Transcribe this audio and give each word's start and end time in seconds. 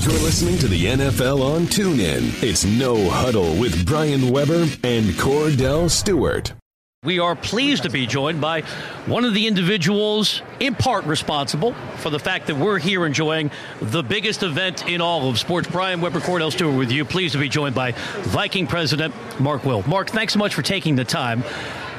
You're 0.00 0.12
listening 0.12 0.56
to 0.58 0.68
the 0.68 0.84
NFL 0.84 1.42
on 1.42 1.62
TuneIn. 1.62 2.40
It's 2.40 2.64
No 2.64 3.10
Huddle 3.10 3.56
with 3.56 3.84
Brian 3.84 4.30
Weber 4.30 4.62
and 4.84 5.06
Kordell 5.16 5.90
Stewart. 5.90 6.52
We 7.02 7.18
are 7.18 7.34
pleased 7.34 7.82
to 7.82 7.90
be 7.90 8.06
joined 8.06 8.40
by 8.40 8.60
one 9.06 9.24
of 9.24 9.34
the 9.34 9.48
individuals 9.48 10.40
in 10.60 10.76
part 10.76 11.04
responsible 11.06 11.72
for 11.96 12.10
the 12.10 12.20
fact 12.20 12.46
that 12.46 12.54
we're 12.54 12.78
here 12.78 13.06
enjoying 13.06 13.50
the 13.80 14.04
biggest 14.04 14.44
event 14.44 14.88
in 14.88 15.00
all 15.00 15.28
of 15.28 15.36
sports. 15.36 15.66
Brian 15.66 16.00
Weber 16.00 16.20
Kordell 16.20 16.52
Stewart 16.52 16.78
with 16.78 16.92
you. 16.92 17.04
Pleased 17.04 17.32
to 17.32 17.40
be 17.40 17.48
joined 17.48 17.74
by 17.74 17.90
Viking 18.20 18.68
president 18.68 19.12
Mark 19.40 19.64
Wilf. 19.64 19.88
Mark, 19.88 20.10
thanks 20.10 20.32
so 20.32 20.38
much 20.38 20.54
for 20.54 20.62
taking 20.62 20.94
the 20.94 21.04
time. 21.04 21.42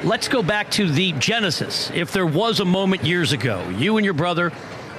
Let's 0.04 0.26
go 0.26 0.42
back 0.42 0.70
to 0.70 0.90
the 0.90 1.12
genesis. 1.12 1.90
If 1.90 2.12
there 2.12 2.26
was 2.26 2.60
a 2.60 2.64
moment 2.64 3.04
years 3.04 3.32
ago, 3.32 3.68
you 3.76 3.98
and 3.98 4.06
your 4.06 4.14
brother 4.14 4.52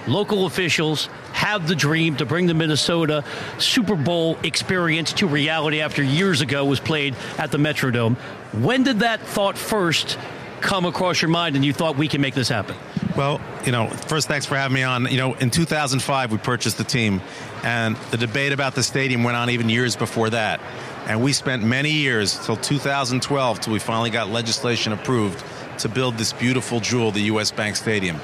local 0.08 0.46
officials 0.46 1.10
have 1.42 1.68
the 1.68 1.76
dream 1.76 2.16
to 2.16 2.24
bring 2.24 2.46
the 2.46 2.54
Minnesota 2.54 3.24
Super 3.58 3.96
Bowl 3.96 4.38
experience 4.44 5.12
to 5.14 5.26
reality 5.26 5.82
after 5.82 6.04
years 6.04 6.42
ago 6.42 6.64
was 6.66 6.80
played 6.80 7.16
at 7.40 7.50
the 7.50 7.58
Metrodome. 7.58 8.16
When 8.54 8.84
did 8.84 9.00
that 9.00 9.22
thought 9.22 9.58
first 9.58 10.20
come 10.60 10.86
across 10.86 11.20
your 11.20 11.30
mind 11.30 11.56
and 11.56 11.66
you 11.66 11.74
thought 11.74 11.98
we 11.98 12.08
can 12.08 12.22
make 12.22 12.36
this 12.36 12.48
happen? 12.48 12.76
Well, 13.18 13.42
you 13.66 13.72
know, 13.72 13.88
first, 13.88 14.28
thanks 14.28 14.46
for 14.46 14.56
having 14.56 14.76
me 14.76 14.84
on. 14.84 15.08
You 15.08 15.18
know, 15.18 15.34
in 15.34 15.50
2005, 15.50 16.32
we 16.32 16.38
purchased 16.38 16.78
the 16.78 16.84
team, 16.84 17.22
and 17.64 17.96
the 18.12 18.18
debate 18.18 18.52
about 18.52 18.76
the 18.76 18.84
stadium 18.84 19.24
went 19.24 19.36
on 19.36 19.50
even 19.50 19.68
years 19.68 19.96
before 19.96 20.30
that. 20.30 20.62
And 21.08 21.24
we 21.24 21.34
spent 21.34 21.64
many 21.64 21.90
years 21.90 22.38
till 22.46 22.56
2012 22.56 23.60
till 23.62 23.74
we 23.74 23.80
finally 23.80 24.12
got 24.12 24.30
legislation 24.30 24.94
approved 24.94 25.44
to 25.80 25.90
build 25.90 26.20
this 26.20 26.34
beautiful 26.34 26.80
jewel, 26.80 27.10
the 27.10 27.22
U.S. 27.22 27.52
Bank 27.52 27.76
Stadium. 27.76 28.22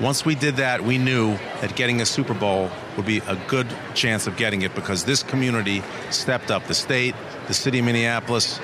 Once 0.00 0.24
we 0.24 0.34
did 0.34 0.56
that, 0.56 0.82
we 0.82 0.96
knew 0.96 1.36
that 1.60 1.76
getting 1.76 2.00
a 2.00 2.06
Super 2.06 2.32
Bowl 2.32 2.70
would 2.96 3.04
be 3.04 3.18
a 3.18 3.36
good 3.48 3.66
chance 3.92 4.26
of 4.26 4.34
getting 4.38 4.62
it 4.62 4.74
because 4.74 5.04
this 5.04 5.22
community 5.22 5.82
stepped 6.08 6.50
up. 6.50 6.64
The 6.64 6.74
state, 6.74 7.14
the 7.48 7.54
city 7.54 7.80
of 7.80 7.84
Minneapolis, 7.84 8.58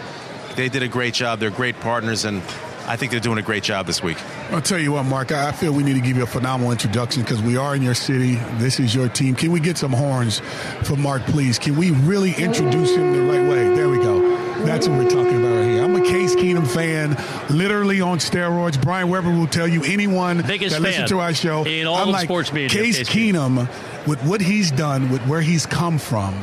they 0.55 0.71
did 0.71 0.83
a 0.83 0.89
great 0.89 1.13
job. 1.13 1.39
They're 1.39 1.51
great 1.51 1.79
partners, 1.81 2.25
and 2.25 2.39
I 2.87 2.97
think 2.97 3.11
they're 3.11 3.21
doing 3.21 3.37
a 3.37 3.43
great 3.43 3.63
job 3.63 3.87
this 3.87 4.03
week. 4.03 4.17
I'll 4.51 4.63
tell 4.63 4.79
you 4.79 4.93
what, 4.93 5.03
Mark, 5.05 5.31
I 5.31 5.53
feel 5.53 5.75
we 5.75 5.83
need 5.83 5.95
to 5.95 6.01
give 6.01 6.17
you 6.17 6.23
a 6.23 6.27
phenomenal 6.27 6.73
introduction 6.73 7.23
because 7.23 7.43
we 7.43 7.59
are 7.59 7.77
in 7.77 7.83
your 7.83 7.95
city. 7.95 8.37
This 8.55 8.81
is 8.81 8.95
your 8.95 9.11
team. 9.11 9.35
Can 9.35 9.53
we 9.53 9.61
get 9.61 9.77
some 9.77 9.93
horns 9.93 10.41
for 10.85 10.97
Mark, 10.97 11.23
please? 11.27 11.59
Can 11.59 11.77
we 11.77 11.91
really 11.91 12.33
introduce 12.33 12.97
him 12.97 13.13
the 13.13 13.23
right 13.23 13.47
way? 13.47 13.75
There 13.75 13.91
we 13.91 13.99
go. 13.99 14.23
That's 14.65 14.89
what 14.89 15.05
we're 15.05 15.11
talking 15.11 15.26
fan, 16.77 17.17
literally 17.51 18.01
on 18.01 18.19
steroids. 18.19 18.81
Brian 18.81 19.09
Weber 19.09 19.31
will 19.31 19.47
tell 19.47 19.67
you 19.67 19.83
anyone 19.85 20.43
Biggest 20.47 20.75
that 20.75 20.83
listens 20.83 21.09
to 21.09 21.21
our 21.21 21.33
show. 21.33 21.65
in 21.65 21.87
all 21.87 22.07
like, 22.11 22.25
sports 22.25 22.53
media, 22.53 22.69
Case, 22.69 22.99
Case 22.99 23.09
Keenum, 23.09 23.69
with 24.07 24.23
what 24.25 24.41
he's 24.41 24.71
done, 24.71 25.11
with 25.11 25.23
where 25.27 25.41
he's 25.41 25.67
come 25.67 25.99
from, 25.99 26.35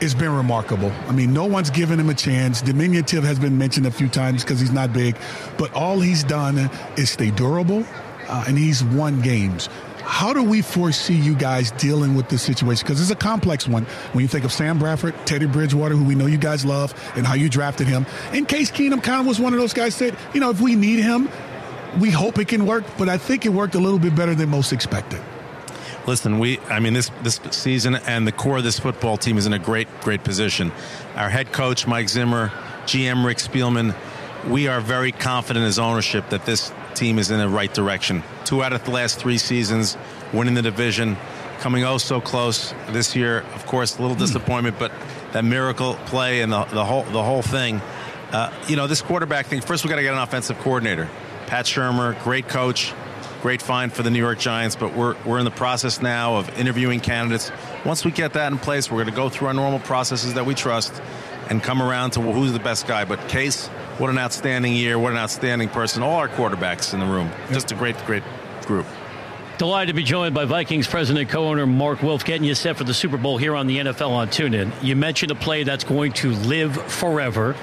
it's 0.00 0.14
been 0.14 0.32
remarkable. 0.32 0.92
I 1.08 1.12
mean, 1.12 1.32
no 1.32 1.46
one's 1.46 1.70
given 1.70 1.98
him 1.98 2.10
a 2.10 2.14
chance. 2.14 2.62
Diminutive 2.62 3.24
has 3.24 3.38
been 3.38 3.58
mentioned 3.58 3.86
a 3.86 3.90
few 3.90 4.08
times 4.08 4.44
because 4.44 4.60
he's 4.60 4.72
not 4.72 4.92
big, 4.92 5.16
but 5.58 5.72
all 5.74 6.00
he's 6.00 6.24
done 6.24 6.70
is 6.96 7.10
stay 7.10 7.30
durable, 7.30 7.84
uh, 8.28 8.44
and 8.46 8.56
he's 8.56 8.84
won 8.84 9.20
games. 9.22 9.68
How 10.04 10.32
do 10.32 10.42
we 10.42 10.62
foresee 10.62 11.14
you 11.14 11.34
guys 11.34 11.70
dealing 11.72 12.14
with 12.14 12.28
this 12.28 12.42
situation? 12.42 12.84
Because 12.86 13.00
it's 13.00 13.10
a 13.10 13.16
complex 13.16 13.66
one. 13.66 13.84
When 14.12 14.22
you 14.22 14.28
think 14.28 14.44
of 14.44 14.52
Sam 14.52 14.78
Bradford, 14.78 15.14
Teddy 15.26 15.46
Bridgewater, 15.46 15.94
who 15.94 16.04
we 16.04 16.14
know 16.14 16.26
you 16.26 16.38
guys 16.38 16.64
love, 16.64 16.94
and 17.16 17.26
how 17.26 17.34
you 17.34 17.48
drafted 17.48 17.86
him, 17.86 18.06
and 18.32 18.46
Case 18.46 18.70
Keenum 18.70 19.02
kind 19.02 19.20
of 19.20 19.26
was 19.26 19.40
one 19.40 19.54
of 19.54 19.58
those 19.58 19.72
guys 19.72 19.98
that, 19.98 20.14
you 20.34 20.40
know, 20.40 20.50
if 20.50 20.60
we 20.60 20.76
need 20.76 21.00
him, 21.00 21.28
we 21.98 22.10
hope 22.10 22.38
it 22.38 22.48
can 22.48 22.66
work, 22.66 22.84
but 22.98 23.08
I 23.08 23.18
think 23.18 23.46
it 23.46 23.50
worked 23.50 23.74
a 23.74 23.78
little 23.78 23.98
bit 23.98 24.14
better 24.14 24.34
than 24.34 24.48
most 24.50 24.72
expected. 24.72 25.20
Listen, 26.06 26.38
we 26.38 26.58
I 26.68 26.80
mean 26.80 26.92
this 26.92 27.10
this 27.22 27.40
season 27.50 27.94
and 27.94 28.26
the 28.26 28.32
core 28.32 28.58
of 28.58 28.64
this 28.64 28.78
football 28.78 29.16
team 29.16 29.38
is 29.38 29.46
in 29.46 29.54
a 29.54 29.58
great 29.58 29.88
great 30.02 30.22
position. 30.22 30.70
Our 31.16 31.30
head 31.30 31.50
coach 31.50 31.86
Mike 31.86 32.10
Zimmer, 32.10 32.48
GM 32.84 33.24
Rick 33.24 33.38
Spielman, 33.38 33.94
we 34.48 34.68
are 34.68 34.80
very 34.80 35.12
confident 35.12 35.64
as 35.64 35.78
ownership 35.78 36.28
that 36.28 36.44
this 36.44 36.72
team 36.94 37.18
is 37.18 37.30
in 37.30 37.38
the 37.38 37.48
right 37.48 37.72
direction. 37.72 38.22
Two 38.44 38.62
out 38.62 38.72
of 38.72 38.84
the 38.84 38.90
last 38.90 39.18
three 39.18 39.38
seasons, 39.38 39.96
winning 40.32 40.54
the 40.54 40.62
division, 40.62 41.16
coming 41.58 41.84
oh 41.84 41.98
so 41.98 42.20
close 42.20 42.74
this 42.90 43.16
year. 43.16 43.40
Of 43.54 43.66
course, 43.66 43.98
a 43.98 44.02
little 44.02 44.16
disappointment, 44.16 44.78
but 44.78 44.92
that 45.32 45.44
miracle 45.44 45.94
play 46.06 46.42
and 46.42 46.52
the, 46.52 46.64
the 46.64 46.84
whole 46.84 47.04
the 47.04 47.22
whole 47.22 47.42
thing. 47.42 47.80
Uh, 48.32 48.52
you 48.68 48.76
know, 48.76 48.86
this 48.86 49.02
quarterback 49.02 49.46
thing. 49.46 49.60
First, 49.60 49.84
we 49.84 49.90
got 49.90 49.96
to 49.96 50.02
get 50.02 50.14
an 50.14 50.20
offensive 50.20 50.58
coordinator. 50.58 51.08
Pat 51.46 51.66
Shurmur, 51.66 52.20
great 52.24 52.48
coach, 52.48 52.92
great 53.42 53.62
find 53.62 53.92
for 53.92 54.02
the 54.02 54.10
New 54.10 54.18
York 54.18 54.38
Giants. 54.38 54.76
But 54.76 54.94
we're 54.94 55.16
we're 55.24 55.38
in 55.38 55.44
the 55.44 55.50
process 55.50 56.02
now 56.02 56.36
of 56.36 56.48
interviewing 56.58 57.00
candidates. 57.00 57.52
Once 57.84 58.04
we 58.04 58.10
get 58.10 58.32
that 58.32 58.50
in 58.52 58.58
place, 58.58 58.90
we're 58.90 58.98
going 59.02 59.14
to 59.14 59.16
go 59.16 59.28
through 59.28 59.48
our 59.48 59.54
normal 59.54 59.80
processes 59.80 60.34
that 60.34 60.46
we 60.46 60.54
trust 60.54 61.00
and 61.50 61.62
come 61.62 61.82
around 61.82 62.12
to 62.12 62.20
who's 62.20 62.52
the 62.52 62.58
best 62.58 62.86
guy. 62.86 63.04
But 63.04 63.28
Case, 63.28 63.68
what 63.98 64.10
an 64.10 64.18
outstanding 64.18 64.74
year! 64.74 64.98
What 64.98 65.12
an 65.12 65.18
outstanding 65.18 65.68
person! 65.68 66.02
All 66.02 66.16
our 66.18 66.28
quarterbacks 66.28 66.94
in 66.94 67.00
the 67.00 67.06
room, 67.06 67.30
just 67.50 67.72
a 67.72 67.74
great, 67.74 67.96
great 68.06 68.22
group. 68.66 68.86
Delighted 69.56 69.88
to 69.88 69.94
be 69.94 70.02
joined 70.02 70.34
by 70.34 70.46
Vikings 70.46 70.88
president, 70.88 71.28
co-owner 71.28 71.64
Mark 71.64 72.02
Wilf, 72.02 72.24
getting 72.24 72.42
you 72.42 72.56
set 72.56 72.76
for 72.76 72.82
the 72.82 72.92
Super 72.92 73.16
Bowl 73.16 73.38
here 73.38 73.54
on 73.54 73.68
the 73.68 73.78
NFL 73.78 74.10
on 74.10 74.26
TuneIn. 74.26 74.72
You 74.82 74.96
mentioned 74.96 75.30
a 75.30 75.36
play 75.36 75.62
that's 75.62 75.84
going 75.84 76.10
to 76.14 76.32
live 76.32 76.74
forever. 76.90 77.54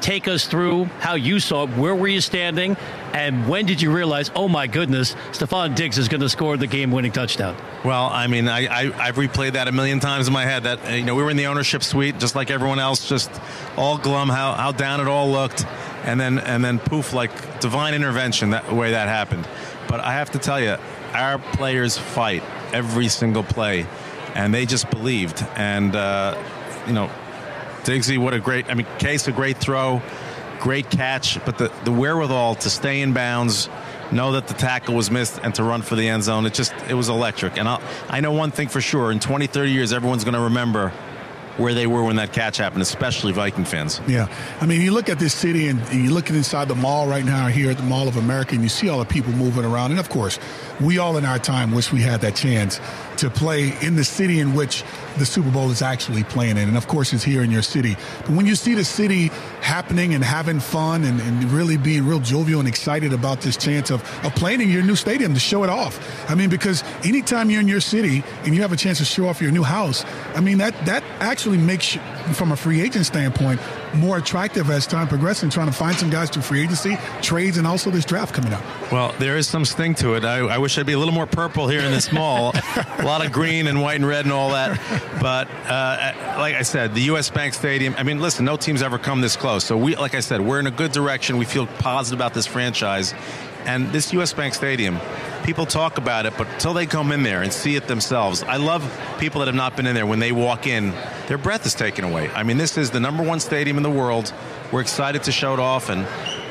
Take 0.00 0.28
us 0.28 0.46
through 0.46 0.84
how 1.00 1.14
you 1.14 1.40
saw 1.40 1.64
it. 1.64 1.70
Where 1.70 1.94
were 1.94 2.08
you 2.08 2.20
standing? 2.20 2.76
And 3.12 3.48
when 3.48 3.66
did 3.66 3.82
you 3.82 3.92
realize, 3.92 4.30
oh 4.34 4.48
my 4.48 4.66
goodness, 4.66 5.14
Stefon 5.32 5.74
Diggs 5.74 5.98
is 5.98 6.08
going 6.08 6.20
to 6.20 6.28
score 6.28 6.56
the 6.56 6.66
game-winning 6.66 7.12
touchdown? 7.12 7.56
Well, 7.84 8.06
I 8.06 8.26
mean, 8.26 8.48
I, 8.48 8.68
I, 8.68 9.06
have 9.06 9.16
replayed 9.16 9.52
that 9.52 9.66
a 9.66 9.72
million 9.72 9.98
times 9.98 10.26
in 10.26 10.32
my 10.32 10.44
head. 10.44 10.64
That 10.64 10.96
you 10.96 11.04
know, 11.04 11.14
we 11.14 11.22
were 11.22 11.30
in 11.30 11.36
the 11.36 11.46
ownership 11.46 11.82
suite, 11.82 12.18
just 12.18 12.34
like 12.34 12.50
everyone 12.50 12.78
else, 12.78 13.08
just 13.08 13.30
all 13.76 13.98
glum, 13.98 14.28
how, 14.28 14.52
how 14.52 14.72
down 14.72 15.00
it 15.00 15.08
all 15.08 15.30
looked, 15.30 15.66
and 16.04 16.20
then 16.20 16.38
and 16.38 16.64
then 16.64 16.78
poof, 16.78 17.12
like 17.12 17.60
divine 17.60 17.94
intervention. 17.94 18.50
That 18.50 18.72
way 18.72 18.92
that 18.92 19.08
happened. 19.08 19.48
But 19.88 20.00
I 20.00 20.12
have 20.12 20.30
to 20.32 20.38
tell 20.38 20.60
you, 20.60 20.76
our 21.12 21.38
players 21.38 21.96
fight 21.96 22.42
every 22.72 23.08
single 23.08 23.42
play, 23.42 23.86
and 24.34 24.52
they 24.52 24.66
just 24.66 24.90
believed. 24.90 25.44
And 25.56 25.96
uh, 25.96 26.40
you 26.86 26.92
know, 26.92 27.10
Diggsy, 27.88 28.18
what 28.18 28.34
a 28.34 28.38
great! 28.38 28.68
I 28.68 28.74
mean, 28.74 28.86
Case 28.98 29.28
a 29.28 29.32
great 29.32 29.56
throw, 29.56 30.02
great 30.60 30.90
catch, 30.90 31.42
but 31.46 31.56
the 31.56 31.72
the 31.84 31.90
wherewithal 31.90 32.56
to 32.56 32.68
stay 32.68 33.00
in 33.00 33.14
bounds 33.14 33.70
know 34.12 34.32
that 34.32 34.46
the 34.46 34.52
tackle 34.52 34.94
was 34.94 35.10
missed 35.10 35.40
and 35.42 35.54
to 35.54 35.62
run 35.62 35.80
for 35.80 35.96
the 35.96 36.06
end 36.06 36.22
zone. 36.22 36.44
It 36.44 36.52
just 36.52 36.74
it 36.90 36.92
was 36.92 37.08
electric. 37.08 37.56
And 37.56 37.66
I'll, 37.66 37.82
I 38.10 38.20
know 38.20 38.32
one 38.32 38.50
thing 38.50 38.68
for 38.68 38.82
sure: 38.82 39.10
in 39.10 39.20
20, 39.20 39.46
30 39.46 39.72
years, 39.72 39.94
everyone's 39.94 40.24
going 40.24 40.34
to 40.34 40.40
remember 40.40 40.92
where 41.58 41.74
they 41.74 41.86
were 41.86 42.02
when 42.02 42.16
that 42.16 42.32
catch 42.32 42.56
happened, 42.56 42.82
especially 42.82 43.32
Viking 43.32 43.64
fans. 43.64 44.00
Yeah, 44.06 44.28
I 44.60 44.66
mean, 44.66 44.80
you 44.80 44.92
look 44.92 45.08
at 45.08 45.18
this 45.18 45.34
city 45.34 45.68
and, 45.68 45.80
and 45.90 46.04
you 46.04 46.10
look 46.10 46.30
inside 46.30 46.68
the 46.68 46.74
mall 46.74 47.06
right 47.06 47.24
now 47.24 47.48
here 47.48 47.70
at 47.70 47.76
the 47.76 47.82
Mall 47.82 48.08
of 48.08 48.16
America, 48.16 48.54
and 48.54 48.62
you 48.62 48.68
see 48.68 48.88
all 48.88 48.98
the 48.98 49.04
people 49.04 49.32
moving 49.32 49.64
around. 49.64 49.90
And 49.90 50.00
of 50.00 50.08
course, 50.08 50.38
we 50.80 50.98
all 50.98 51.16
in 51.16 51.24
our 51.24 51.38
time 51.38 51.72
wish 51.72 51.92
we 51.92 52.00
had 52.00 52.20
that 52.22 52.36
chance 52.36 52.80
to 53.18 53.28
play 53.28 53.72
in 53.82 53.96
the 53.96 54.04
city 54.04 54.38
in 54.38 54.54
which 54.54 54.84
the 55.18 55.26
Super 55.26 55.50
Bowl 55.50 55.70
is 55.70 55.82
actually 55.82 56.22
playing 56.22 56.56
in. 56.56 56.68
And 56.68 56.76
of 56.76 56.86
course, 56.86 57.12
it's 57.12 57.24
here 57.24 57.42
in 57.42 57.50
your 57.50 57.62
city. 57.62 57.96
But 58.20 58.30
when 58.30 58.46
you 58.46 58.54
see 58.54 58.74
the 58.74 58.84
city 58.84 59.30
happening 59.60 60.14
and 60.14 60.22
having 60.22 60.60
fun 60.60 61.02
and, 61.02 61.20
and 61.20 61.44
really 61.50 61.76
being 61.76 62.06
real 62.06 62.20
jovial 62.20 62.60
and 62.60 62.68
excited 62.68 63.12
about 63.12 63.40
this 63.40 63.56
chance 63.56 63.90
of, 63.90 64.02
of 64.24 64.34
playing 64.36 64.60
in 64.60 64.70
your 64.70 64.82
new 64.82 64.94
stadium 64.94 65.34
to 65.34 65.40
show 65.40 65.64
it 65.64 65.70
off. 65.70 65.98
I 66.30 66.36
mean, 66.36 66.48
because 66.48 66.84
anytime 67.04 67.50
you're 67.50 67.60
in 67.60 67.66
your 67.66 67.80
city 67.80 68.22
and 68.44 68.54
you 68.54 68.62
have 68.62 68.72
a 68.72 68.76
chance 68.76 68.98
to 68.98 69.04
show 69.04 69.26
off 69.26 69.42
your 69.42 69.50
new 69.50 69.64
house, 69.64 70.04
I 70.36 70.40
mean, 70.40 70.58
that, 70.58 70.74
that 70.86 71.02
actually 71.18 71.47
makes, 71.56 71.94
you, 71.94 72.00
from 72.34 72.52
a 72.52 72.56
free 72.56 72.80
agent 72.82 73.06
standpoint, 73.06 73.60
more 73.94 74.18
attractive 74.18 74.70
as 74.70 74.86
time 74.86 75.08
progresses 75.08 75.44
and 75.44 75.52
trying 75.52 75.68
to 75.68 75.72
find 75.72 75.96
some 75.96 76.10
guys 76.10 76.28
through 76.28 76.42
free 76.42 76.62
agency, 76.62 76.98
trades, 77.22 77.56
and 77.56 77.66
also 77.66 77.90
this 77.90 78.04
draft 78.04 78.34
coming 78.34 78.52
up. 78.52 78.62
Well, 78.92 79.14
there 79.18 79.36
is 79.36 79.48
some 79.48 79.64
sting 79.64 79.94
to 79.96 80.14
it. 80.14 80.24
I, 80.24 80.38
I 80.38 80.58
wish 80.58 80.76
I'd 80.76 80.86
be 80.86 80.92
a 80.92 80.98
little 80.98 81.14
more 81.14 81.26
purple 81.26 81.68
here 81.68 81.80
in 81.80 81.92
this 81.92 82.12
mall. 82.12 82.52
a 82.98 83.02
lot 83.04 83.24
of 83.24 83.32
green 83.32 83.66
and 83.66 83.80
white 83.80 83.96
and 83.96 84.06
red 84.06 84.24
and 84.24 84.32
all 84.32 84.50
that. 84.50 84.78
But 85.20 85.48
uh, 85.66 86.38
like 86.38 86.54
I 86.54 86.62
said, 86.62 86.94
the 86.94 87.02
U.S. 87.02 87.30
Bank 87.30 87.54
Stadium. 87.54 87.94
I 87.96 88.02
mean, 88.02 88.18
listen, 88.18 88.44
no 88.44 88.56
team's 88.56 88.82
ever 88.82 88.98
come 88.98 89.20
this 89.20 89.36
close. 89.36 89.64
So 89.64 89.76
we, 89.76 89.96
like 89.96 90.14
I 90.14 90.20
said, 90.20 90.40
we're 90.40 90.60
in 90.60 90.66
a 90.66 90.72
good 90.72 90.92
direction. 90.92 91.38
We 91.38 91.44
feel 91.44 91.66
positive 91.66 92.18
about 92.18 92.34
this 92.34 92.46
franchise, 92.46 93.14
and 93.68 93.92
this 93.92 94.14
U.S. 94.14 94.32
Bank 94.32 94.54
Stadium. 94.54 94.98
People 95.44 95.66
talk 95.66 95.98
about 95.98 96.24
it, 96.24 96.32
but 96.38 96.48
until 96.48 96.72
they 96.72 96.86
come 96.86 97.12
in 97.12 97.22
there 97.22 97.42
and 97.42 97.52
see 97.52 97.76
it 97.76 97.86
themselves, 97.86 98.42
I 98.42 98.56
love 98.56 98.82
people 99.18 99.40
that 99.40 99.46
have 99.46 99.54
not 99.54 99.76
been 99.76 99.86
in 99.86 99.94
there. 99.94 100.06
When 100.06 100.18
they 100.18 100.32
walk 100.32 100.66
in, 100.66 100.94
their 101.26 101.36
breath 101.36 101.66
is 101.66 101.74
taken 101.74 102.04
away. 102.04 102.30
I 102.30 102.42
mean, 102.44 102.56
this 102.56 102.78
is 102.78 102.90
the 102.90 102.98
number 102.98 103.22
one 103.22 103.40
stadium 103.40 103.76
in 103.76 103.82
the 103.82 103.90
world. 103.90 104.32
We're 104.72 104.80
excited 104.80 105.24
to 105.24 105.32
show 105.32 105.52
it 105.52 105.60
off, 105.60 105.90
and 105.90 106.06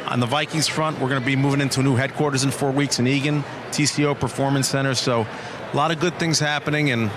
on 0.08 0.19
the 0.19 0.28
Vikings 0.28 0.68
front, 0.68 1.00
we're 1.00 1.10
going 1.10 1.19
to 1.19 1.25
be 1.25 1.36
moving 1.36 1.60
into 1.60 1.80
a 1.80 1.84
new 1.84 1.96
headquarters 1.96 2.44
in 2.44 2.52
four 2.52 2.72
weeks 2.72 3.00
in 3.00 3.08
Eagan, 3.08 3.44
TCO 3.72 4.18
Performance 4.18 4.68
Center. 4.68 4.94
So, 4.94 5.25
a 5.74 5.75
lot 5.75 5.90
of 5.90 6.00
good 6.00 6.18
things 6.20 6.40
happening, 6.40 6.92
and 6.92 7.10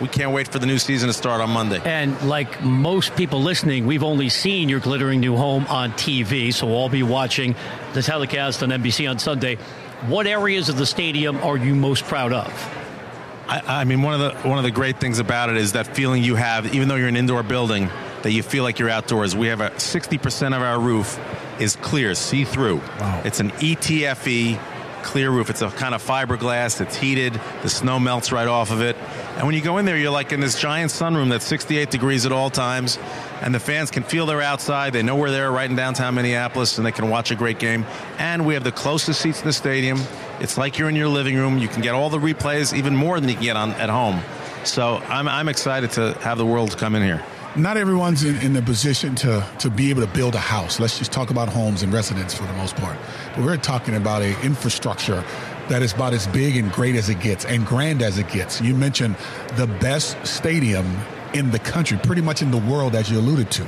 we 0.00 0.08
can't 0.08 0.32
wait 0.32 0.48
for 0.48 0.58
the 0.58 0.66
new 0.66 0.78
season 0.78 1.08
to 1.08 1.12
start 1.12 1.40
on 1.40 1.50
Monday. 1.50 1.80
And 1.84 2.20
like 2.22 2.62
most 2.62 3.16
people 3.16 3.40
listening, 3.40 3.86
we've 3.86 4.02
only 4.02 4.28
seen 4.28 4.68
your 4.68 4.80
glittering 4.80 5.20
new 5.20 5.36
home 5.36 5.66
on 5.68 5.92
TV, 5.92 6.52
so 6.52 6.66
we'll 6.66 6.76
all 6.76 6.88
be 6.88 7.02
watching 7.02 7.54
the 7.94 8.02
telecast 8.02 8.62
on 8.62 8.70
NBC 8.70 9.08
on 9.10 9.18
Sunday. 9.18 9.56
What 10.06 10.26
areas 10.26 10.68
of 10.68 10.76
the 10.76 10.86
stadium 10.86 11.38
are 11.38 11.56
you 11.56 11.74
most 11.74 12.04
proud 12.04 12.32
of? 12.32 12.74
I, 13.48 13.80
I 13.80 13.84
mean, 13.84 14.02
one 14.02 14.20
of 14.20 14.20
the 14.20 14.48
one 14.48 14.58
of 14.58 14.64
the 14.64 14.70
great 14.70 15.00
things 15.00 15.18
about 15.18 15.48
it 15.48 15.56
is 15.56 15.72
that 15.72 15.96
feeling 15.96 16.22
you 16.22 16.34
have, 16.36 16.74
even 16.74 16.88
though 16.88 16.96
you're 16.96 17.08
an 17.08 17.16
indoor 17.16 17.42
building, 17.42 17.88
that 18.22 18.32
you 18.32 18.42
feel 18.42 18.62
like 18.62 18.78
you're 18.78 18.90
outdoors. 18.90 19.34
We 19.34 19.48
have 19.48 19.60
a 19.60 19.70
60% 19.70 20.56
of 20.56 20.62
our 20.62 20.78
roof 20.78 21.18
is 21.60 21.76
clear, 21.76 22.14
see 22.14 22.44
through. 22.44 22.76
Wow. 22.76 23.22
It's 23.24 23.40
an 23.40 23.50
ETFE 23.52 24.60
clear 25.02 25.30
roof. 25.30 25.50
It's 25.50 25.62
a 25.62 25.70
kind 25.70 25.94
of 25.94 26.04
fiberglass. 26.04 26.80
It's 26.80 26.96
heated. 26.96 27.40
The 27.62 27.70
snow 27.70 27.98
melts 27.98 28.30
right 28.32 28.46
off 28.46 28.70
of 28.70 28.82
it. 28.82 28.96
And 29.38 29.46
when 29.46 29.54
you 29.54 29.62
go 29.62 29.78
in 29.78 29.84
there, 29.84 29.96
you're 29.96 30.10
like 30.10 30.32
in 30.32 30.40
this 30.40 30.58
giant 30.58 30.90
sunroom 30.90 31.28
that's 31.28 31.46
68 31.46 31.92
degrees 31.92 32.26
at 32.26 32.32
all 32.32 32.50
times. 32.50 32.98
And 33.40 33.54
the 33.54 33.60
fans 33.60 33.88
can 33.88 34.02
feel 34.02 34.26
they're 34.26 34.42
outside. 34.42 34.92
They 34.92 35.04
know 35.04 35.14
where 35.14 35.30
they're 35.30 35.52
right 35.52 35.70
in 35.70 35.76
downtown 35.76 36.16
Minneapolis, 36.16 36.76
and 36.76 36.84
they 36.84 36.90
can 36.90 37.08
watch 37.08 37.30
a 37.30 37.36
great 37.36 37.60
game. 37.60 37.86
And 38.18 38.44
we 38.44 38.54
have 38.54 38.64
the 38.64 38.72
closest 38.72 39.20
seats 39.20 39.40
in 39.40 39.46
the 39.46 39.52
stadium. 39.52 40.00
It's 40.40 40.58
like 40.58 40.76
you're 40.76 40.88
in 40.88 40.96
your 40.96 41.06
living 41.06 41.36
room. 41.36 41.56
You 41.56 41.68
can 41.68 41.82
get 41.82 41.94
all 41.94 42.10
the 42.10 42.18
replays, 42.18 42.76
even 42.76 42.96
more 42.96 43.20
than 43.20 43.28
you 43.28 43.36
can 43.36 43.44
get 43.44 43.56
on 43.56 43.70
at 43.74 43.90
home. 43.90 44.20
So 44.64 44.96
I'm, 45.06 45.28
I'm 45.28 45.48
excited 45.48 45.92
to 45.92 46.14
have 46.14 46.36
the 46.36 46.46
world 46.46 46.76
come 46.76 46.96
in 46.96 47.02
here. 47.04 47.22
Not 47.54 47.76
everyone's 47.76 48.24
in, 48.24 48.38
in 48.38 48.54
the 48.54 48.62
position 48.62 49.14
to, 49.16 49.46
to 49.60 49.70
be 49.70 49.90
able 49.90 50.02
to 50.02 50.12
build 50.12 50.34
a 50.34 50.40
house. 50.40 50.80
Let's 50.80 50.98
just 50.98 51.12
talk 51.12 51.30
about 51.30 51.48
homes 51.48 51.84
and 51.84 51.92
residents 51.92 52.34
for 52.34 52.42
the 52.42 52.52
most 52.54 52.74
part. 52.74 52.98
But 53.36 53.44
we're 53.44 53.56
talking 53.56 53.94
about 53.94 54.22
a 54.22 54.40
infrastructure 54.44 55.24
that 55.68 55.82
is 55.82 55.92
about 55.92 56.12
as 56.14 56.26
big 56.28 56.56
and 56.56 56.70
great 56.72 56.94
as 56.96 57.08
it 57.08 57.20
gets 57.20 57.44
and 57.44 57.66
grand 57.66 58.02
as 58.02 58.18
it 58.18 58.28
gets. 58.30 58.60
You 58.60 58.74
mentioned 58.74 59.16
the 59.56 59.66
best 59.66 60.16
stadium 60.26 60.98
in 61.34 61.50
the 61.50 61.58
country, 61.58 61.98
pretty 62.02 62.22
much 62.22 62.40
in 62.42 62.50
the 62.50 62.58
world, 62.58 62.94
as 62.94 63.10
you 63.10 63.18
alluded 63.18 63.50
to. 63.52 63.66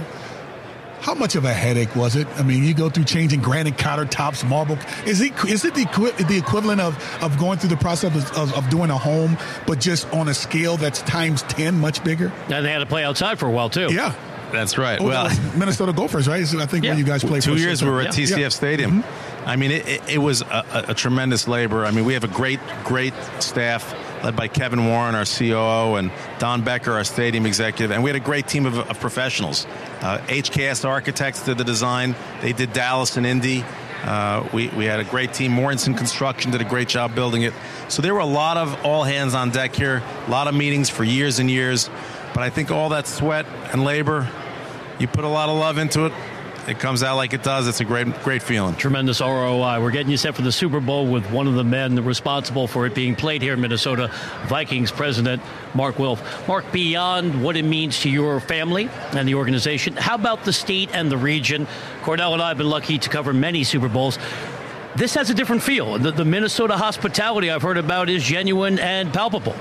How 1.01 1.15
much 1.15 1.35
of 1.35 1.47
a 1.47 1.53
headache 1.53 1.97
was 1.97 2.15
it? 2.15 2.27
I 2.37 2.43
mean, 2.43 2.63
you 2.63 2.75
go 2.75 2.91
through 2.91 3.05
changing 3.05 3.41
granite 3.41 3.79
countertops, 3.79 4.47
marble. 4.47 4.79
Is 5.07 5.23
it 5.23 5.33
is 5.47 5.65
it 5.65 5.75
the, 5.75 5.83
equi- 5.83 6.11
the 6.25 6.37
equivalent 6.37 6.81
of, 6.83 6.95
of 7.23 7.39
going 7.39 7.59
through 7.59 7.71
the 7.71 7.77
process 7.79 8.15
of, 8.15 8.37
of, 8.37 8.55
of 8.55 8.69
doing 8.69 8.91
a 8.91 8.99
home, 8.99 9.39
but 9.67 9.81
just 9.81 10.07
on 10.13 10.29
a 10.29 10.35
scale 10.35 10.77
that's 10.77 11.01
times 11.03 11.41
ten, 11.43 11.79
much 11.81 12.05
bigger? 12.05 12.31
And 12.51 12.67
they 12.67 12.71
had 12.71 12.81
to 12.81 12.87
play 12.87 13.03
outside 13.03 13.39
for 13.39 13.47
a 13.47 13.51
while 13.51 13.71
too. 13.71 13.89
Yeah. 13.91 14.15
That's 14.53 14.77
right. 14.77 15.01
Oh, 15.01 15.05
well, 15.07 15.31
Minnesota 15.57 15.93
Gophers, 15.93 16.27
right? 16.29 16.43
I 16.43 16.67
think 16.67 16.85
Yeah. 16.85 16.91
when 16.91 16.99
you 16.99 17.05
guys 17.05 17.23
played 17.25 17.43
two 17.43 17.53
for 17.53 17.59
years 17.59 17.83
we 17.85 17.89
were 17.89 18.01
at 18.03 18.07
Yeah. 18.19 18.25
TCF 18.27 18.39
Yeah. 18.39 18.49
Stadium. 18.49 19.03
Mm-hmm. 19.03 19.30
I 19.47 19.57
mean, 19.57 19.71
it, 19.71 19.89
it, 19.89 20.03
it 20.09 20.19
was 20.19 20.43
a, 20.43 20.85
a, 20.89 20.95
tremendous 20.95 21.49
labor. 21.49 21.85
I 21.85 21.91
mean, 21.91 22.05
we 22.05 22.13
have 22.13 22.25
a 22.25 22.29
great, 22.29 22.61
great 22.85 23.15
staff 23.39 23.95
led 24.23 24.37
by 24.37 24.49
Kevin 24.49 24.87
Warren, 24.87 25.15
our 25.15 25.25
COO, 25.25 25.97
and 25.97 26.13
Don 26.39 26.63
Becker, 26.63 26.93
our 26.93 27.05
stadium 27.05 27.47
executive, 27.47 27.91
and 27.91 28.03
we 28.03 28.11
had 28.11 28.17
a 28.17 28.25
great 28.25 28.47
team 28.47 28.67
of, 28.67 28.79
of 28.79 29.01
professionals. 29.01 29.67
Uh, 30.03 30.19
HKS 30.27 30.87
Architects 30.87 31.45
did 31.45 31.59
the 31.59 31.65
design. 31.65 32.15
They 32.43 32.53
did 32.53 32.73
Dallas 32.73 33.17
and 33.17 33.27
Indy. 33.27 33.65
Uh, 34.03 34.49
we, 34.53 34.69
we 34.69 34.85
had 34.85 35.01
a 35.01 35.05
great 35.05 35.35
team. 35.35 35.53
Mortenson 35.53 35.97
Construction 35.97 36.51
did 36.51 36.61
a 36.61 36.65
great 36.65 36.89
job 36.89 37.15
building 37.15 37.43
it. 37.43 37.53
So 37.89 38.03
there 38.03 38.15
were 38.15 38.21
a 38.21 38.27
lot 38.27 38.57
of 38.57 38.85
all 38.85 39.05
hands 39.05 39.35
on 39.35 39.51
deck 39.51 39.75
here, 39.75 40.03
a 40.27 40.31
lot 40.31 40.49
of 40.49 40.55
meetings 40.55 40.89
for 40.89 41.05
years 41.05 41.39
and 41.39 41.51
years. 41.51 41.91
But 42.35 42.43
I 42.43 42.51
think 42.51 42.71
all 42.71 42.91
that 42.91 43.07
sweat 43.07 43.47
and 43.73 43.85
labor, 43.85 44.29
you 44.99 45.09
put 45.09 45.25
a 45.25 45.29
lot 45.29 45.49
of 45.49 45.57
love 45.59 45.79
into 45.79 46.07
it. 46.07 46.13
It 46.69 46.79
comes 46.79 47.03
out 47.03 47.17
like 47.17 47.33
it 47.33 47.43
does. 47.43 47.67
It's 47.67 47.81
a 47.81 47.85
great, 47.85 48.07
great 48.23 48.43
feeling. 48.43 48.75
Tremendous 48.75 49.21
ROI. 49.21 49.81
We're 49.81 49.91
getting 49.91 50.11
you 50.11 50.19
set 50.19 50.35
for 50.35 50.43
the 50.43 50.53
Super 50.53 50.79
Bowl 50.79 51.07
with 51.07 51.29
one 51.31 51.47
of 51.47 51.55
the 51.55 51.65
men 51.65 52.05
responsible 52.05 52.69
for 52.69 52.87
it 52.87 52.95
being 52.95 53.17
played 53.17 53.41
here 53.41 53.55
in 53.55 53.61
Minnesota, 53.61 54.13
Vikings 54.47 54.93
president 54.93 55.43
Mark 55.75 55.99
Wilf. 55.99 56.47
Mark, 56.47 56.71
beyond 56.71 57.43
what 57.43 57.57
it 57.57 57.65
means 57.65 58.01
to 58.01 58.11
your 58.11 58.41
family 58.41 58.91
and 59.13 59.27
the 59.27 59.37
organization, 59.37 59.97
how 59.97 60.15
about 60.15 60.45
the 60.45 60.53
state 60.53 60.91
and 60.93 61.11
the 61.11 61.17
region? 61.17 61.67
Kordell 62.03 62.35
and 62.35 62.43
I 62.43 62.49
have 62.49 62.59
been 62.59 62.69
lucky 62.69 62.99
to 62.99 63.09
cover 63.09 63.33
many 63.33 63.65
Super 63.65 63.89
Bowls. 63.89 64.19
This 64.97 65.15
has 65.15 65.31
a 65.31 65.35
different 65.35 65.63
feel. 65.63 65.99
The, 65.99 66.11
the 66.11 66.25
Minnesota 66.25 66.77
hospitality 66.77 67.51
I've 67.51 67.63
heard 67.63 67.79
about 67.79 68.11
is 68.11 68.23
genuine 68.23 68.79
and 68.79 69.13
palpable. 69.13 69.57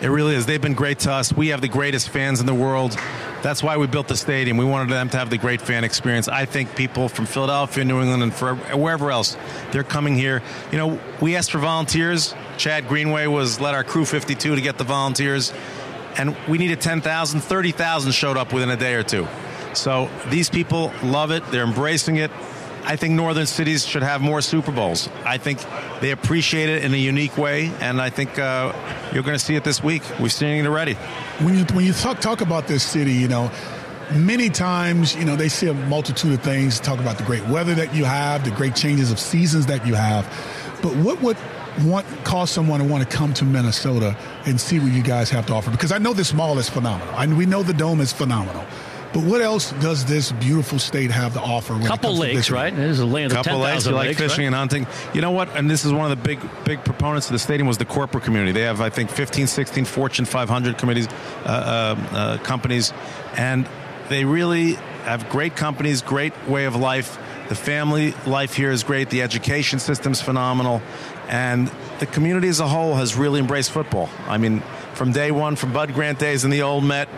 It 0.00 0.08
really 0.08 0.34
is. 0.34 0.46
They've 0.46 0.60
been 0.60 0.74
great 0.74 1.00
to 1.00 1.12
us. 1.12 1.32
We 1.32 1.48
have 1.48 1.60
the 1.60 1.68
greatest 1.68 2.08
fans 2.08 2.40
in 2.40 2.46
the 2.46 2.54
world. 2.54 2.96
That's 3.42 3.62
why 3.62 3.76
we 3.76 3.88
built 3.88 4.06
the 4.06 4.16
stadium. 4.16 4.56
We 4.56 4.64
wanted 4.64 4.90
them 4.90 5.08
to 5.10 5.18
have 5.18 5.28
the 5.28 5.38
great 5.38 5.60
fan 5.60 5.82
experience. 5.82 6.28
I 6.28 6.44
think 6.44 6.76
people 6.76 7.08
from 7.08 7.26
Philadelphia, 7.26 7.84
New 7.84 8.00
England, 8.00 8.22
and 8.22 8.32
wherever 8.80 9.10
else, 9.10 9.36
they're 9.72 9.82
coming 9.82 10.14
here. 10.14 10.42
You 10.70 10.78
know, 10.78 11.00
we 11.20 11.34
asked 11.34 11.50
for 11.50 11.58
volunteers. 11.58 12.34
Chad 12.56 12.86
Greenway 12.86 13.26
was 13.26 13.60
led 13.60 13.74
our 13.74 13.82
crew 13.82 14.04
52 14.04 14.54
to 14.54 14.60
get 14.60 14.78
the 14.78 14.84
volunteers, 14.84 15.52
and 16.16 16.36
we 16.48 16.58
needed 16.58 16.80
10,000. 16.80 17.40
30,000 17.40 18.12
showed 18.12 18.36
up 18.36 18.52
within 18.52 18.70
a 18.70 18.76
day 18.76 18.94
or 18.94 19.02
two. 19.02 19.26
So 19.74 20.08
these 20.28 20.48
people 20.48 20.92
love 21.02 21.30
it. 21.32 21.44
They're 21.50 21.64
embracing 21.64 22.16
it. 22.16 22.30
I 22.84 22.96
think 22.96 23.14
northern 23.14 23.46
cities 23.46 23.86
should 23.86 24.02
have 24.02 24.20
more 24.20 24.40
Super 24.40 24.72
Bowls. 24.72 25.08
I 25.24 25.38
think 25.38 25.60
they 26.00 26.10
appreciate 26.10 26.68
it 26.68 26.84
in 26.84 26.92
a 26.92 26.96
unique 26.96 27.38
way, 27.38 27.72
and 27.80 28.00
I 28.00 28.10
think 28.10 28.38
uh, 28.38 28.72
you're 29.12 29.22
going 29.22 29.38
to 29.38 29.44
see 29.44 29.54
it 29.54 29.64
this 29.64 29.82
week. 29.82 30.02
We're 30.18 30.28
seeing 30.28 30.64
it 30.64 30.66
already. 30.66 30.94
when 31.40 31.56
you 31.56 31.64
when 31.74 31.84
you 31.84 31.92
talk 31.92 32.20
talk 32.20 32.40
about 32.40 32.66
this 32.66 32.82
city, 32.82 33.12
you 33.12 33.28
know, 33.28 33.50
many 34.12 34.50
times 34.50 35.14
you 35.14 35.24
know 35.24 35.36
they 35.36 35.48
see 35.48 35.68
a 35.68 35.74
multitude 35.74 36.32
of 36.32 36.42
things. 36.42 36.80
Talk 36.80 36.98
about 36.98 37.18
the 37.18 37.24
great 37.24 37.46
weather 37.46 37.74
that 37.74 37.94
you 37.94 38.04
have, 38.04 38.44
the 38.44 38.50
great 38.50 38.74
changes 38.74 39.12
of 39.12 39.18
seasons 39.18 39.66
that 39.66 39.86
you 39.86 39.94
have. 39.94 40.26
But 40.82 40.96
what 40.96 41.22
would 41.22 41.36
want 41.84 42.06
cause 42.24 42.50
someone 42.50 42.80
to 42.80 42.86
want 42.86 43.08
to 43.08 43.16
come 43.16 43.32
to 43.34 43.44
Minnesota 43.44 44.16
and 44.44 44.60
see 44.60 44.80
what 44.80 44.92
you 44.92 45.02
guys 45.02 45.30
have 45.30 45.46
to 45.46 45.54
offer? 45.54 45.70
Because 45.70 45.92
I 45.92 45.98
know 45.98 46.12
this 46.12 46.34
mall 46.34 46.58
is 46.58 46.68
phenomenal, 46.68 47.14
and 47.16 47.36
we 47.36 47.46
know 47.46 47.62
the 47.62 47.74
dome 47.74 48.00
is 48.00 48.12
phenomenal. 48.12 48.64
But 49.12 49.24
what 49.24 49.42
else 49.42 49.72
does 49.72 50.06
this 50.06 50.32
beautiful 50.32 50.78
state 50.78 51.10
have 51.10 51.34
to 51.34 51.40
offer? 51.40 51.74
When 51.74 51.82
it 51.82 51.86
Couple 51.86 52.10
comes 52.10 52.20
lakes, 52.20 52.36
visiting? 52.48 52.54
right? 52.56 52.72
It 52.72 52.78
is 52.78 52.98
a 53.00 53.04
land 53.06 53.32
of 53.32 53.36
couple 53.44 53.58
lakes. 53.58 53.84
10,000 53.84 53.90
You 53.92 53.96
like 53.96 54.06
lakes, 54.08 54.18
fishing 54.20 54.38
right? 54.40 54.46
and 54.46 54.54
hunting. 54.54 54.86
You 55.12 55.20
know 55.20 55.32
what? 55.32 55.54
And 55.54 55.70
this 55.70 55.84
is 55.84 55.92
one 55.92 56.10
of 56.10 56.16
the 56.18 56.24
big, 56.24 56.40
big 56.64 56.82
proponents 56.84 57.26
of 57.26 57.32
the 57.34 57.38
stadium 57.38 57.66
was 57.66 57.76
the 57.76 57.84
corporate 57.84 58.24
community. 58.24 58.52
They 58.52 58.62
have, 58.62 58.80
I 58.80 58.88
think, 58.88 59.10
15, 59.10 59.46
16 59.46 59.84
Fortune 59.84 60.24
500 60.24 60.78
committees, 60.78 61.08
uh, 61.08 61.12
uh, 61.46 62.16
uh, 62.16 62.38
companies, 62.38 62.92
and 63.36 63.68
they 64.08 64.24
really 64.24 64.74
have 65.04 65.28
great 65.28 65.56
companies, 65.56 66.00
great 66.00 66.32
way 66.48 66.64
of 66.64 66.74
life. 66.74 67.18
The 67.48 67.54
family 67.54 68.14
life 68.26 68.54
here 68.54 68.70
is 68.70 68.82
great. 68.82 69.10
The 69.10 69.20
education 69.20 69.78
system's 69.78 70.22
phenomenal, 70.22 70.80
and 71.28 71.70
the 71.98 72.06
community 72.06 72.48
as 72.48 72.60
a 72.60 72.68
whole 72.68 72.94
has 72.94 73.14
really 73.14 73.40
embraced 73.40 73.72
football. 73.72 74.08
I 74.26 74.38
mean, 74.38 74.60
from 74.94 75.12
day 75.12 75.30
one, 75.32 75.56
from 75.56 75.72
Bud 75.72 75.92
Grant 75.92 76.18
days 76.18 76.44
in 76.44 76.50
the 76.50 76.62
old 76.62 76.82
Met, 76.84 77.08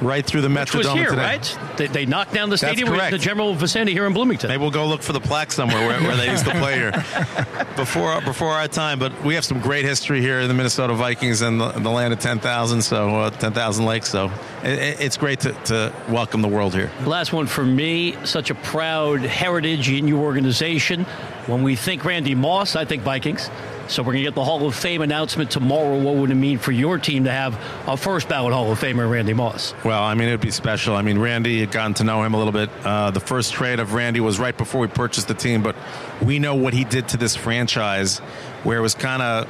right 0.00 0.24
through 0.24 0.40
the 0.42 0.48
Which 0.50 0.74
was 0.74 0.88
here, 0.92 1.10
today. 1.10 1.22
right? 1.22 1.58
They, 1.76 1.86
they 1.86 2.06
knocked 2.06 2.32
down 2.34 2.50
the 2.50 2.58
stadium 2.58 2.88
correct. 2.88 3.12
the 3.12 3.18
general 3.18 3.54
vicinity 3.54 3.92
here 3.92 4.06
in 4.06 4.12
Bloomington. 4.12 4.48
Maybe 4.48 4.60
we'll 4.60 4.70
go 4.70 4.86
look 4.86 5.02
for 5.02 5.12
the 5.12 5.20
plaque 5.20 5.52
somewhere 5.52 5.86
where, 5.86 6.00
where 6.02 6.16
they 6.16 6.30
used 6.30 6.44
to 6.46 6.50
play 6.52 6.74
here 6.76 6.90
before 7.76 8.20
before 8.22 8.50
our 8.52 8.68
time. 8.68 8.98
But 8.98 9.22
we 9.24 9.34
have 9.34 9.44
some 9.44 9.60
great 9.60 9.84
history 9.84 10.20
here 10.20 10.40
in 10.40 10.48
the 10.48 10.54
Minnesota 10.54 10.94
Vikings 10.94 11.40
and 11.42 11.60
the, 11.60 11.70
the 11.72 11.90
land 11.90 12.12
of 12.12 12.20
10,000, 12.20 12.82
so 12.82 13.16
uh, 13.20 13.30
10,000 13.30 13.84
lakes. 13.86 14.08
So 14.10 14.30
it- 14.62 15.00
it's 15.00 15.16
great 15.16 15.40
to, 15.40 15.52
to 15.64 15.92
welcome 16.08 16.42
the 16.42 16.48
world 16.48 16.74
here. 16.74 16.90
Last 17.04 17.32
one 17.32 17.46
for 17.46 17.64
me. 17.64 18.16
Such 18.24 18.50
a 18.50 18.54
proud 18.54 19.20
heritage 19.20 19.90
in 19.90 20.06
your 20.08 20.22
organization. 20.22 21.04
When 21.46 21.62
we 21.62 21.76
think 21.76 22.04
Randy 22.04 22.34
Moss, 22.34 22.74
I 22.76 22.84
think 22.84 23.02
Vikings. 23.02 23.48
So 23.86 24.02
we're 24.02 24.12
going 24.12 24.24
to 24.24 24.30
get 24.30 24.34
the 24.34 24.44
Hall 24.44 24.66
of 24.66 24.74
Fame 24.74 25.02
announcement 25.02 25.50
tomorrow. 25.50 25.98
What 25.98 26.14
would 26.16 26.30
it 26.30 26.36
mean 26.36 26.58
for 26.58 26.72
your 26.72 26.98
team 26.98 27.24
to 27.24 27.30
have 27.30 27.54
a 27.86 27.96
first 27.96 28.28
ballot 28.28 28.52
Hall 28.52 28.72
of 28.72 28.80
Famer, 28.80 29.10
Randy 29.10 29.34
Moss? 29.34 29.74
Well, 29.84 30.02
I 30.02 30.14
mean, 30.14 30.28
it 30.28 30.32
would 30.32 30.40
be 30.40 30.50
special. 30.50 30.96
I 30.96 31.02
mean, 31.02 31.18
Randy 31.18 31.60
had 31.60 31.70
gotten 31.70 31.94
to 31.94 32.04
know 32.04 32.22
him 32.22 32.34
a 32.34 32.38
little 32.38 32.52
bit. 32.52 32.70
Uh, 32.82 33.10
the 33.10 33.20
first 33.20 33.52
trade 33.52 33.80
of 33.80 33.92
Randy 33.92 34.20
was 34.20 34.38
right 34.38 34.56
before 34.56 34.80
we 34.80 34.86
purchased 34.86 35.28
the 35.28 35.34
team, 35.34 35.62
but 35.62 35.76
we 36.22 36.38
know 36.38 36.54
what 36.54 36.72
he 36.72 36.84
did 36.84 37.08
to 37.08 37.16
this 37.16 37.36
franchise, 37.36 38.18
where 38.62 38.78
it 38.78 38.82
was 38.82 38.94
kind 38.94 39.22
of 39.22 39.48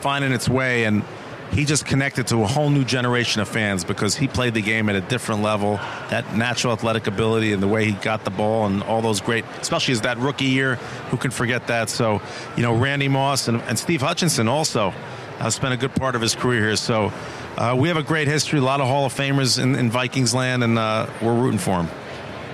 finding 0.00 0.32
its 0.32 0.48
way, 0.48 0.84
and 0.84 1.04
he 1.52 1.64
just 1.64 1.84
connected 1.84 2.26
to 2.28 2.42
a 2.42 2.46
whole 2.46 2.70
new 2.70 2.84
generation 2.84 3.42
of 3.42 3.48
fans 3.48 3.84
because 3.84 4.16
he 4.16 4.26
played 4.26 4.54
the 4.54 4.62
game 4.62 4.88
at 4.88 4.96
a 4.96 5.02
different 5.02 5.42
level. 5.42 5.76
That 6.08 6.34
natural 6.34 6.72
athletic 6.72 7.06
ability 7.06 7.52
and 7.52 7.62
the 7.62 7.68
way 7.68 7.84
he 7.84 7.92
got 7.92 8.24
the 8.24 8.30
ball 8.30 8.66
and 8.66 8.82
all 8.82 9.02
those 9.02 9.20
great, 9.20 9.44
especially 9.60 9.92
as 9.92 10.00
that 10.00 10.18
rookie 10.18 10.46
year, 10.46 10.76
who 11.10 11.18
can 11.18 11.30
forget 11.30 11.66
that? 11.66 11.90
So, 11.90 12.22
you 12.56 12.62
know, 12.62 12.74
Randy 12.74 13.08
Moss 13.08 13.48
and, 13.48 13.60
and 13.62 13.78
Steve 13.78 14.00
Hutchinson 14.00 14.48
also 14.48 14.94
uh, 15.40 15.50
spent 15.50 15.74
a 15.74 15.76
good 15.76 15.94
part 15.94 16.14
of 16.14 16.22
his 16.22 16.34
career 16.34 16.60
here. 16.60 16.76
So. 16.76 17.12
Uh, 17.54 17.76
we 17.78 17.88
have 17.88 17.98
a 17.98 18.02
great 18.02 18.28
history, 18.28 18.58
a 18.58 18.62
lot 18.62 18.80
of 18.80 18.86
Hall 18.86 19.04
of 19.04 19.12
Famers 19.12 19.62
in, 19.62 19.74
in 19.74 19.90
Vikings 19.90 20.34
land, 20.34 20.64
and 20.64 20.78
uh, 20.78 21.06
we're 21.20 21.34
rooting 21.34 21.58
for 21.58 21.82
them. 21.82 21.86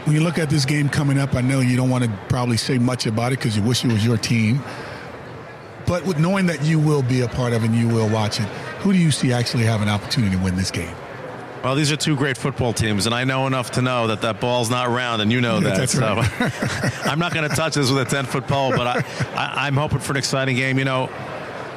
When 0.05 0.17
you 0.17 0.23
look 0.23 0.39
at 0.39 0.51
this 0.51 0.65
game 0.65 0.89
coming 0.89 1.19
up, 1.19 1.37
I 1.37 1.41
know 1.41 1.61
you 1.61 1.77
don't 1.77 1.89
want 1.89 2.03
to 2.03 2.11
probably 2.29 2.57
say 2.57 2.79
much 2.79 3.07
about 3.07 3.33
it 3.33 3.39
because 3.39 3.57
you 3.57 3.63
wish 3.63 3.85
it 3.85 3.93
was 3.93 4.05
your 4.05 4.17
team. 4.17 4.61
But 5.87 6.05
with 6.05 6.19
knowing 6.19 6.47
that 6.47 6.65
you 6.65 6.81
will 6.81 7.03
be 7.03 7.21
a 7.21 7.29
part 7.29 7.53
of 7.53 7.63
it 7.63 7.71
and 7.71 7.77
you 7.77 7.87
will 7.89 8.09
watch 8.09 8.41
it, 8.41 8.49
who 8.81 8.93
do 8.93 8.99
you 8.99 9.11
see 9.11 9.33
actually 9.33 9.65
have 9.65 9.83
an 9.83 9.89
opportunity 9.89 10.37
to 10.37 10.43
win 10.43 10.57
this 10.57 10.71
game? 10.71 10.95
Well, 11.65 11.75
these 11.75 11.91
are 11.91 11.97
two 11.97 12.15
great 12.17 12.37
football 12.39 12.73
teams, 12.73 13.07
and 13.07 13.15
I 13.15 13.25
know 13.25 13.47
enough 13.49 13.73
to 13.73 13.83
know 13.83 14.07
that 14.07 14.21
that 14.23 14.41
ball's 14.41 14.71
not 14.71 14.89
round, 14.91 15.21
and 15.23 15.33
you 15.33 15.41
know 15.41 15.59
that. 15.65 15.77
That's 15.77 15.93
so 15.93 16.01
right. 16.17 17.07
I'm 17.07 17.19
not 17.19 17.35
going 17.35 17.49
to 17.49 17.55
touch 17.55 17.75
this 17.75 17.91
with 17.91 18.07
a 18.07 18.11
10 18.11 18.27
foot 18.27 18.47
pole, 18.47 18.71
but 18.71 18.87
I, 18.87 19.05
I, 19.35 19.67
I'm 19.67 19.77
hoping 19.77 19.99
for 19.99 20.13
an 20.13 20.19
exciting 20.19 20.55
game. 20.57 20.79
You 20.79 20.85
know, 20.85 21.09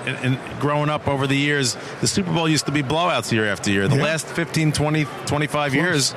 and, 0.05 0.17
and 0.37 0.59
growing 0.61 0.89
up 0.89 1.07
over 1.07 1.25
the 1.25 1.35
years, 1.35 1.75
the 1.99 2.07
Super 2.07 2.31
Bowl 2.31 2.47
used 2.47 2.67
to 2.67 2.71
be 2.71 2.83
blowouts 2.83 3.31
year 3.31 3.45
after 3.47 3.71
year. 3.71 3.87
The 3.87 3.95
Yeah. 3.97 4.03
last 4.03 4.27
15, 4.27 4.71
20, 4.71 5.05
25 5.25 5.73
years 5.73 6.11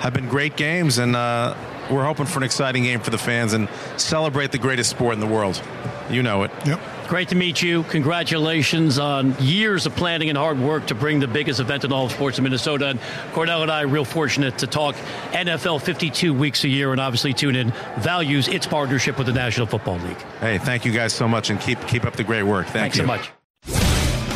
have 0.00 0.12
been 0.12 0.28
great 0.28 0.56
games, 0.56 0.98
and 0.98 1.16
uh, 1.16 1.56
we're 1.90 2.04
hoping 2.04 2.26
for 2.26 2.38
an 2.38 2.44
exciting 2.44 2.84
game 2.84 3.00
for 3.00 3.10
the 3.10 3.18
fans 3.18 3.52
and 3.52 3.68
celebrate 3.96 4.52
the 4.52 4.58
greatest 4.58 4.90
sport 4.90 5.14
in 5.14 5.20
the 5.20 5.26
world. 5.26 5.60
You 6.08 6.22
know 6.22 6.44
it. 6.44 6.52
Yep. 6.64 6.80
Great 7.08 7.30
to 7.30 7.34
meet 7.34 7.62
you. 7.62 7.84
Congratulations 7.84 8.98
on 8.98 9.34
years 9.40 9.86
of 9.86 9.96
planning 9.96 10.28
and 10.28 10.36
hard 10.36 10.58
work 10.58 10.86
to 10.88 10.94
bring 10.94 11.20
the 11.20 11.26
biggest 11.26 11.58
event 11.58 11.84
in 11.84 11.90
all 11.90 12.04
of 12.04 12.12
sports 12.12 12.36
in 12.36 12.44
Minnesota. 12.44 12.88
And 12.88 13.00
Kordell 13.32 13.62
and 13.62 13.70
I 13.70 13.84
are 13.84 13.86
real 13.86 14.04
fortunate 14.04 14.58
to 14.58 14.66
talk 14.66 14.94
NFL 15.32 15.80
52 15.80 16.34
weeks 16.34 16.64
a 16.64 16.68
year 16.68 16.92
and 16.92 17.00
obviously 17.00 17.32
TuneIn 17.32 17.72
values 17.98 18.46
its 18.48 18.66
partnership 18.66 19.16
with 19.16 19.26
the 19.26 19.32
National 19.32 19.66
Football 19.66 19.98
League. 20.00 20.20
Hey, 20.40 20.58
thank 20.58 20.84
you 20.84 20.92
guys 20.92 21.14
so 21.14 21.26
much 21.26 21.48
and 21.48 21.58
keep 21.58 21.80
keep 21.86 22.04
up 22.04 22.14
the 22.14 22.24
great 22.24 22.42
work. 22.42 22.66
Thank 22.66 22.92
Thanks 22.92 22.96
you. 22.98 23.04
so 23.04 23.06
much. 23.06 23.30